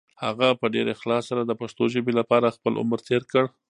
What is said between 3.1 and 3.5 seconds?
کړ.